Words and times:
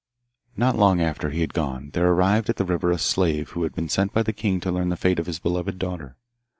Not 0.57 0.75
long 0.75 0.99
after 0.99 1.29
he 1.29 1.41
had 1.41 1.53
gone 1.53 1.91
there 1.93 2.11
arrived 2.11 2.49
at 2.49 2.55
the 2.55 2.65
river 2.65 2.89
a 2.89 2.97
slave 2.97 3.49
who 3.51 3.61
had 3.61 3.75
been 3.75 3.87
sent 3.87 4.11
by 4.13 4.23
the 4.23 4.33
king 4.33 4.59
to 4.61 4.71
learn 4.71 4.89
the 4.89 4.97
fate 4.97 5.19
of 5.19 5.27
his 5.27 5.37
beloved 5.37 5.77
daughter. 5.77 6.15